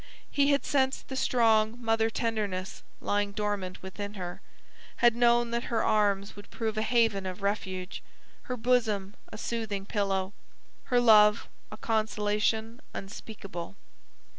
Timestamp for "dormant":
3.33-3.83